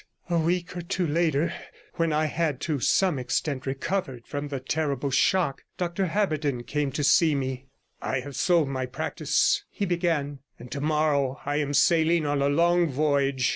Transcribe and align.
A 0.31 0.39
week 0.39 0.75
or 0.75 0.81
two 0.81 1.05
later, 1.05 1.53
when 1.93 2.11
I 2.11 2.25
had 2.25 2.59
to 2.61 2.79
some 2.79 3.19
extent 3.19 3.67
recovered 3.67 4.25
from 4.25 4.47
the 4.47 4.59
terrible 4.59 5.11
shock, 5.11 5.61
Dr 5.77 6.07
Haberden 6.07 6.63
came 6.63 6.91
to 6.93 7.03
see 7.03 7.35
me. 7.35 7.67
'I 8.01 8.21
have 8.21 8.35
sold 8.35 8.67
my 8.67 8.87
practice,' 8.87 9.63
he 9.69 9.85
began, 9.85 10.39
'and 10.57 10.71
tomorrow 10.71 11.39
I 11.45 11.57
am 11.57 11.75
sailing 11.75 12.25
on 12.25 12.41
a 12.41 12.49
long 12.49 12.87
voyage. 12.87 13.49